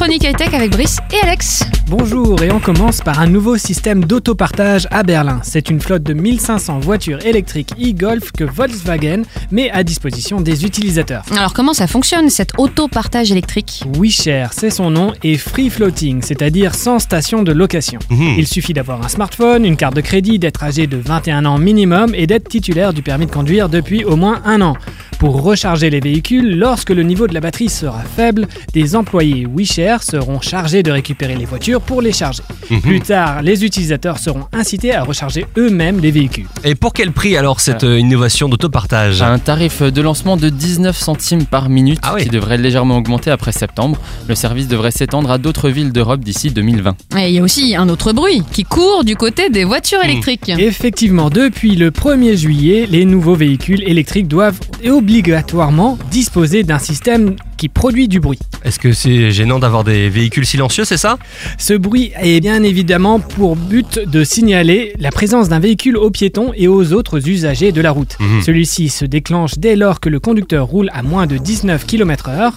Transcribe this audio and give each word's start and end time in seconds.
chronique 0.00 0.24
high-tech 0.24 0.54
avec 0.54 0.70
Brice 0.70 0.96
et 1.12 1.22
Alex. 1.26 1.62
Bonjour 1.86 2.42
et 2.42 2.50
on 2.50 2.58
commence 2.58 3.02
par 3.02 3.20
un 3.20 3.26
nouveau 3.26 3.58
système 3.58 4.02
d'autopartage 4.02 4.88
à 4.90 5.02
Berlin. 5.02 5.40
C'est 5.42 5.68
une 5.68 5.78
flotte 5.78 6.02
de 6.02 6.14
1500 6.14 6.78
voitures 6.78 7.22
électriques 7.26 7.74
e-Golf 7.78 8.32
que 8.32 8.44
Volkswagen 8.44 9.24
met 9.50 9.70
à 9.70 9.84
disposition 9.84 10.40
des 10.40 10.64
utilisateurs. 10.64 11.22
Alors 11.36 11.52
comment 11.52 11.74
ça 11.74 11.86
fonctionne 11.86 12.30
cet 12.30 12.52
autopartage 12.56 13.30
électrique? 13.30 13.84
WeShare, 13.98 14.54
c'est 14.54 14.70
son 14.70 14.90
nom, 14.90 15.12
et 15.22 15.36
free 15.36 15.68
floating, 15.68 16.22
c'est-à-dire 16.22 16.74
sans 16.74 16.98
station 16.98 17.42
de 17.42 17.52
location. 17.52 17.98
Mhm. 18.08 18.36
Il 18.38 18.46
suffit 18.46 18.72
d'avoir 18.72 19.04
un 19.04 19.08
smartphone, 19.08 19.66
une 19.66 19.76
carte 19.76 19.96
de 19.96 20.00
crédit, 20.00 20.38
d'être 20.38 20.62
âgé 20.62 20.86
de 20.86 20.96
21 20.96 21.44
ans 21.44 21.58
minimum 21.58 22.14
et 22.14 22.26
d'être 22.26 22.48
titulaire 22.48 22.94
du 22.94 23.02
permis 23.02 23.26
de 23.26 23.32
conduire 23.32 23.68
depuis 23.68 24.04
au 24.04 24.16
moins 24.16 24.40
un 24.46 24.62
an. 24.62 24.76
Pour 25.20 25.42
recharger 25.42 25.90
les 25.90 26.00
véhicules, 26.00 26.56
lorsque 26.58 26.88
le 26.88 27.02
niveau 27.02 27.26
de 27.26 27.34
la 27.34 27.40
batterie 27.40 27.68
sera 27.68 28.00
faible, 28.00 28.48
des 28.72 28.96
employés 28.96 29.46
WeShare 29.46 30.02
seront 30.02 30.40
chargés 30.40 30.82
de 30.82 30.90
récupérer 30.90 31.36
les 31.36 31.44
voitures 31.44 31.82
pour 31.82 32.00
les 32.00 32.10
charger. 32.14 32.42
Mhm. 32.70 32.80
Plus 32.80 33.00
tard, 33.02 33.42
les 33.42 33.62
utilisateurs 33.62 34.16
seront 34.18 34.46
incités 34.54 34.94
à 34.94 35.02
recharger 35.04 35.44
eux-mêmes 35.58 36.00
les 36.00 36.10
véhicules. 36.10 36.46
Et 36.64 36.74
pour 36.74 36.94
quel 36.94 37.12
prix 37.12 37.36
alors 37.36 37.60
cette 37.60 37.84
euh, 37.84 37.98
innovation 37.98 38.48
d'autopartage? 38.48 39.20
Un 39.20 39.38
tarif 39.38 39.82
de 39.82 40.00
lancement 40.00 40.38
de 40.38 40.48
19 40.48 40.96
centimes 40.96 41.44
par 41.44 41.68
minute 41.68 41.98
Ah 42.02 42.14
oui. 42.14 42.22
qui 42.22 42.30
devrait 42.30 42.56
légèrement 42.56 42.96
augmenter 42.96 43.30
après 43.30 43.52
septembre. 43.52 43.98
Le 44.26 44.34
service 44.34 44.68
devrait 44.68 44.90
s'étendre 44.90 45.30
à 45.30 45.36
d'autres 45.36 45.68
villes 45.68 45.92
d'Europe 45.92 46.20
d'ici 46.20 46.50
2020. 46.50 46.96
Et 47.18 47.28
il 47.28 47.34
y 47.34 47.38
a 47.40 47.42
aussi 47.42 47.76
un 47.76 47.90
autre 47.90 48.14
bruit 48.14 48.42
qui 48.52 48.64
court 48.64 49.04
du 49.04 49.16
côté 49.16 49.50
des 49.50 49.64
voitures 49.64 50.02
électriques. 50.02 50.48
Effectivement, 50.48 51.28
depuis 51.28 51.76
le 51.76 51.90
1er 51.90 52.38
juillet, 52.38 52.86
les 52.90 53.04
nouveaux 53.04 53.34
véhicules 53.36 53.82
électriques 53.86 54.26
doivent 54.26 54.58
obligatoirement 54.86 55.09
disposer 56.08 56.62
d'un 56.62 56.78
système 56.78 57.34
qui 57.60 57.68
produit 57.68 58.08
du 58.08 58.20
bruit. 58.20 58.38
Est-ce 58.64 58.78
que 58.78 58.92
c'est 58.92 59.30
gênant 59.32 59.58
d'avoir 59.58 59.84
des 59.84 60.08
véhicules 60.08 60.46
silencieux, 60.46 60.86
c'est 60.86 60.96
ça? 60.96 61.18
Ce 61.58 61.74
bruit 61.74 62.10
est 62.18 62.40
bien 62.40 62.62
évidemment 62.62 63.20
pour 63.20 63.54
but 63.54 64.00
de 64.06 64.24
signaler 64.24 64.94
la 64.98 65.10
présence 65.10 65.50
d'un 65.50 65.58
véhicule 65.58 65.98
aux 65.98 66.10
piétons 66.10 66.52
et 66.56 66.68
aux 66.68 66.94
autres 66.94 67.28
usagers 67.28 67.70
de 67.70 67.82
la 67.82 67.90
route. 67.90 68.16
Mhm. 68.18 68.40
Celui-ci 68.40 68.88
se 68.88 69.04
déclenche 69.04 69.58
dès 69.58 69.76
lors 69.76 70.00
que 70.00 70.08
le 70.08 70.20
conducteur 70.20 70.68
roule 70.68 70.88
à 70.94 71.02
moins 71.02 71.26
de 71.26 71.36
19 71.36 71.84
km/h, 71.84 72.52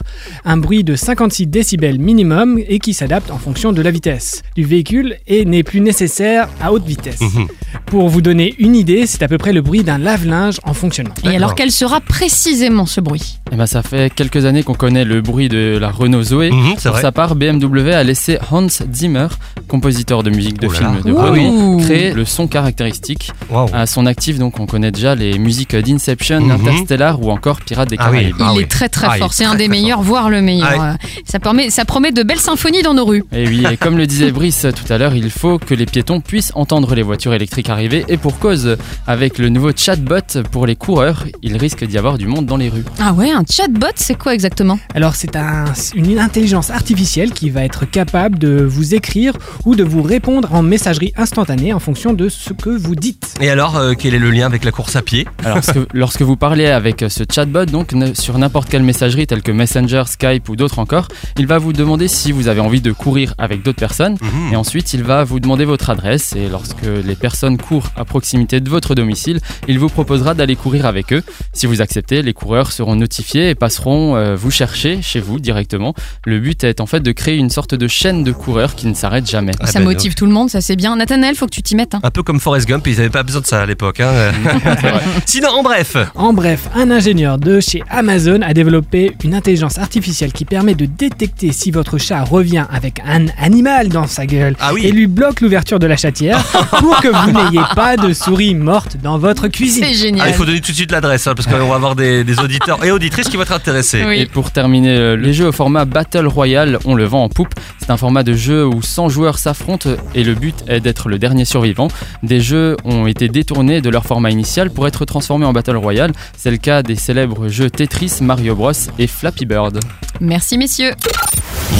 un 0.45 0.55
bruit 0.55 0.85
de 0.85 0.95
56 0.95 1.47
décibels 1.47 1.99
minimum 1.99 2.57
et 2.65 2.79
qui 2.79 2.93
s'adapte 2.93 3.29
en 3.29 3.37
fonction 3.37 3.73
de 3.73 3.81
la 3.81 3.91
vitesse 3.91 4.41
du 4.55 4.63
véhicule 4.63 5.17
et 5.27 5.43
n'est 5.43 5.63
plus 5.63 5.81
nécessaire 5.81 6.47
à 6.61 6.71
haute 6.71 6.85
vitesse. 6.85 7.19
Mhm. 7.19 7.47
Pour 7.87 8.07
vous 8.07 8.21
donner 8.21 8.55
une 8.57 8.77
idée, 8.77 9.05
c'est 9.05 9.21
à 9.21 9.27
peu 9.27 9.37
près 9.37 9.51
le 9.51 9.61
bruit 9.61 9.83
d'un 9.83 9.97
lave-linge 9.97 10.61
en 10.63 10.73
fonctionnement. 10.73 11.13
Et 11.25 11.35
alors 11.35 11.55
quel 11.55 11.71
sera 11.71 11.99
précisément 11.99 12.85
ce 12.85 13.01
bruit? 13.01 13.39
Et 13.51 13.57
ben 13.57 13.65
ça 13.65 13.83
fait 13.83 14.13
quelques 14.13 14.45
années 14.45 14.63
qu'on 14.63 14.73
connaît 14.75 14.92
le 15.03 15.21
bruit 15.21 15.49
de 15.49 15.77
la 15.79 15.89
Renault 15.89 16.23
Zoé. 16.23 16.51
C'est 16.77 16.83
Pour 16.83 16.91
vrai. 16.93 17.01
sa 17.01 17.11
part, 17.11 17.35
BMW 17.35 17.91
a 17.93 18.03
laissé 18.03 18.37
Hans 18.51 18.67
Zimmer, 18.93 19.27
compositeur 19.67 20.23
de 20.23 20.29
musique 20.29 20.59
de 20.59 20.67
Oh 20.67 20.73
là. 20.73 20.93
de 21.03 21.11
Ouh. 21.11 21.17
Renault, 21.17 21.77
créer 21.83 22.13
le 22.13 22.25
son 22.25 22.47
caractéristique. 22.47 23.31
À 23.73 23.85
son 23.85 24.05
actif, 24.05 24.37
donc, 24.39 24.59
on 24.59 24.65
connaît 24.65 24.91
déjà 24.91 25.15
les 25.15 25.37
musiques 25.39 25.75
d'Inception, 25.75 26.41
Mhm. 26.41 26.51
Interstellar 26.51 27.21
ou 27.21 27.31
encore 27.31 27.59
Pirates 27.61 27.89
des 27.89 27.95
Ah 27.99 28.09
oui. 28.11 28.17
Caraïbes. 28.17 28.35
Il 28.39 28.45
Ah 28.45 28.51
est 28.53 28.57
oui. 28.57 28.67
très 28.67 28.89
très 28.89 29.07
Ah, 29.09 29.15
il 29.17 29.19
fort, 29.19 29.31
est 29.31 29.35
c'est 29.35 29.45
un 29.45 29.55
des 29.55 29.67
meilleurs, 29.67 30.01
voire 30.01 30.29
le 30.29 30.41
meilleur. 30.41 30.69
Ah 30.79 30.91
Euh, 30.93 31.07
Ça, 31.25 31.39
permet, 31.39 31.69
ça 31.69 31.85
promet 31.85 32.11
de 32.11 32.23
belles 32.23 32.39
symphonies 32.39 32.81
dans 32.83 32.93
nos 32.93 33.05
rues. 33.05 33.23
Et 33.31 33.47
oui, 33.47 33.63
et 33.71 33.77
comme 33.77 33.97
le 33.97 34.05
disait 34.05 34.31
Brice 34.33 34.65
tout 34.75 34.91
à 34.93 34.97
l'heure, 34.97 35.15
il 35.15 35.29
faut 35.31 35.57
que 35.57 35.73
les 35.73 35.85
piétons 35.85 36.19
puissent 36.21 36.51
entendre 36.55 36.93
les 36.95 37.01
voitures 37.03 37.33
électriques 37.33 37.69
arriver. 37.69 38.05
Et 38.09 38.17
pour 38.17 38.37
cause, 38.39 38.77
avec 39.07 39.37
le 39.37 39.49
nouveau 39.49 39.71
chatbot 39.75 40.41
pour 40.51 40.65
les 40.67 40.75
coureurs, 40.75 41.23
il 41.41 41.57
risque 41.57 41.85
d'y 41.85 41.97
avoir 41.97 42.17
du 42.17 42.27
monde 42.27 42.45
dans 42.45 42.57
les 42.57 42.69
rues. 42.69 42.83
Ah 42.99 43.13
ouais, 43.13 43.31
un 43.31 43.43
chatbot, 43.49 43.87
c'est 43.95 44.17
quoi 44.17 44.33
exactement? 44.33 44.77
Alors 44.95 45.15
c'est 45.15 45.35
un- 45.35 45.65
une 45.95 46.19
intelligence 46.19 46.69
artificielle 46.69 47.31
qui 47.33 47.49
va 47.49 47.63
être 47.63 47.85
capable 47.89 48.37
de 48.37 48.63
vous 48.63 48.93
écrire 48.95 49.33
ou 49.65 49.75
de 49.75 49.83
vous 49.83 50.01
répondre 50.03 50.53
en 50.53 50.61
messagerie 50.61 51.13
instantanée 51.17 51.73
en 51.73 51.79
fonction 51.79 52.13
de 52.13 52.29
ce 52.29 52.53
que 52.53 52.69
vous 52.69 52.95
dites. 52.95 53.33
Et 53.41 53.49
alors, 53.49 53.75
euh, 53.77 53.93
quel 53.97 54.13
est 54.13 54.19
le 54.19 54.29
lien 54.31 54.45
avec 54.45 54.63
la 54.63 54.71
course 54.71 54.95
à 54.95 55.01
pied? 55.01 55.27
Alors, 55.43 55.55
lorsque, 55.57 55.79
lorsque 55.93 56.21
vous 56.21 56.35
parlez 56.35 56.67
avec 56.67 57.03
ce 57.09 57.23
chatbot, 57.29 57.65
donc 57.65 57.93
sur 58.13 58.37
n'importe 58.37 58.69
quelle 58.69 58.83
messagerie 58.83 59.25
telle 59.27 59.41
que 59.41 59.51
Messenger, 59.51 60.03
Skype 60.07 60.47
ou 60.49 60.55
d'autres 60.55 60.79
encore, 60.79 61.07
il 61.39 61.47
va 61.47 61.57
vous 61.57 61.73
demander 61.73 62.07
si 62.07 62.31
vous 62.31 62.47
avez 62.47 62.59
envie 62.59 62.81
de 62.81 62.91
courir 62.91 63.33
avec 63.37 63.63
d'autres 63.63 63.79
personnes. 63.79 64.17
Mhm. 64.21 64.53
Et 64.53 64.55
ensuite, 64.55 64.93
il 64.93 65.03
va 65.03 65.23
vous 65.23 65.39
demander 65.39 65.65
votre 65.65 65.89
adresse. 65.89 66.33
Et 66.35 66.47
lorsque 66.49 66.83
les 66.83 67.15
personnes 67.15 67.57
courent 67.57 67.89
à 67.95 68.05
proximité 68.05 68.59
de 68.59 68.69
votre 68.69 68.95
domicile, 68.95 69.39
il 69.67 69.79
vous 69.79 69.89
proposera 69.89 70.33
d'aller 70.33 70.55
courir 70.55 70.85
avec 70.85 71.13
eux. 71.13 71.23
Si 71.53 71.65
vous 71.65 71.81
acceptez, 71.81 72.21
les 72.21 72.33
coureurs 72.33 72.71
seront 72.71 72.95
notifiés 72.95 73.49
et 73.49 73.55
passeront 73.55 74.15
euh, 74.15 74.35
vous 74.35 74.51
chercher 74.51 74.72
chez 74.73 75.19
vous 75.19 75.39
directement. 75.39 75.93
Le 76.25 76.39
but 76.39 76.63
est 76.63 76.81
en 76.81 76.85
fait 76.85 76.99
de 77.01 77.11
créer 77.11 77.37
une 77.37 77.49
sorte 77.49 77.75
de 77.75 77.87
chaîne 77.87 78.23
de 78.23 78.31
coureurs 78.31 78.75
qui 78.75 78.87
ne 78.87 78.93
s'arrête 78.93 79.29
jamais. 79.29 79.53
Ah 79.59 79.67
Ça 79.67 79.79
ben, 79.79 79.85
motive 79.85 80.15
tout 80.15 80.25
le 80.25 80.31
monde, 80.31 80.49
ça 80.49 80.61
c'est 80.61 80.75
bien. 80.75 80.95
Nathanaël, 80.95 81.35
faut 81.35 81.45
que 81.45 81.51
tu 81.51 81.61
t'y 81.61 81.75
mettes. 81.75 81.95
hein. 81.95 81.99
Un 82.03 82.11
peu 82.11 82.23
comme 82.23 82.39
Forrest 82.39 82.67
Gump, 82.67 82.85
ils 82.87 82.97
n'avaient 82.97 83.09
pas 83.09 83.23
besoin 83.23 83.41
de 83.41 83.45
ça 83.47 83.61
à 83.61 83.65
l'époque. 83.65 83.99
hein. 83.99 84.11
Sinon, 85.25 85.49
en 85.49 85.63
bref, 85.63 85.95
En 86.15 86.33
bref, 86.33 86.67
un 86.75 86.91
ingénieur 86.91 87.37
de 87.37 87.59
chez 87.59 87.83
Amazon 87.89 88.41
a 88.41 88.53
développé 88.53 89.15
une 89.23 89.33
intelligence 89.33 89.77
artificielle 89.77 90.31
qui 90.31 90.45
permet 90.45 90.75
de 90.75 90.85
détecter 90.85 91.51
si 91.51 91.71
votre 91.71 91.97
chat 91.97 92.23
revient 92.23 92.65
avec 92.71 92.99
un 93.07 93.27
animal 93.39 93.89
dans 93.89 94.07
sa 94.07 94.25
gueule 94.25 94.55
Ah 94.59 94.73
oui. 94.73 94.81
et 94.85 94.91
lui 94.91 95.07
bloque 95.07 95.41
l'ouverture 95.41 95.79
de 95.79 95.87
la 95.87 95.97
chatière 95.97 96.43
pour 96.79 96.99
que 97.01 97.07
vous 97.07 97.31
n'ayez 97.31 97.63
pas 97.75 97.97
de 97.97 98.13
souris 98.13 98.55
morte 98.55 98.97
dans 99.01 99.17
votre 99.17 99.47
cuisine. 99.47 99.83
C'est 99.83 99.89
Ah, 99.91 99.97
génial. 99.97 100.29
il 100.29 100.33
faut 100.33 100.45
donner 100.45 100.61
tout 100.61 100.71
de 100.71 100.77
suite 100.77 100.91
l'adresse 100.91 101.27
hein, 101.27 101.33
parce 101.35 101.47
qu'on 101.47 101.67
va 101.67 101.75
avoir 101.75 101.95
des, 101.95 102.23
des 102.23 102.39
auditeurs 102.39 102.83
et 102.83 102.91
auditrices 102.91 103.29
qui 103.29 103.37
vont 103.37 103.43
être 103.43 103.51
intéressés. 103.53 104.03
Oui. 104.05 104.19
Et 104.21 104.25
pour 104.25 104.51
terminer, 104.53 104.95
euh, 104.95 105.15
les 105.15 105.33
jeux 105.33 105.47
au 105.47 105.51
format 105.51 105.85
Battle 105.85 106.27
Royale, 106.27 106.79
on 106.85 106.95
le 106.95 107.03
vend 107.05 107.23
en 107.23 107.29
poupe. 107.29 107.53
C'est 107.79 107.89
un 107.89 107.97
format 107.97 108.23
de 108.23 108.33
jeu 108.33 108.65
où 108.65 108.81
100 108.81 109.09
joueurs 109.09 109.37
s'affrontent 109.37 109.89
et 110.15 110.23
le 110.23 110.35
but 110.35 110.55
est 110.67 110.79
d'être 110.79 111.09
le 111.09 111.19
dernier 111.19 111.45
survivant. 111.45 111.89
Des 112.21 112.39
jeux 112.39 112.77
ont 112.85 113.07
été 113.07 113.27
détournés 113.27 113.81
de 113.81 113.89
leur 113.89 114.05
format 114.05 114.31
initial 114.31 114.69
pour 114.69 114.87
être 114.87 115.05
transformés 115.05 115.45
en 115.45 115.53
Battle 115.53 115.77
Royale. 115.77 116.13
C'est 116.37 116.51
le 116.51 116.57
cas 116.57 116.83
des 116.83 116.95
célèbres 116.95 117.47
jeux 117.47 117.69
Tetris, 117.69 118.19
Mario 118.21 118.55
Bros 118.55 118.71
et 118.99 119.07
Flappy 119.07 119.45
Bird. 119.45 119.79
Merci 120.21 120.57
messieurs. 120.57 120.93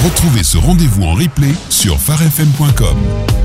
Retrouvez 0.04 0.42
ce 0.42 0.58
rendez-vous 0.58 1.04
en 1.04 1.14
replay 1.14 1.54
sur 1.70 1.98
farfm.com. 1.98 3.43